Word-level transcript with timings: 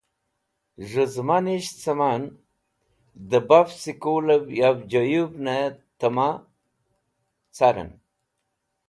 Z̃hũ 0.89 1.09
zẽmanisht 1.13 1.75
cẽ 1.81 1.93
man 1.99 2.21
dẽ 3.29 3.45
baf 3.47 3.69
skulẽv 3.81 4.45
yav 4.59 4.77
joyũvne 4.91 5.57
tẽma 5.99 6.29
carẽn. 7.55 7.91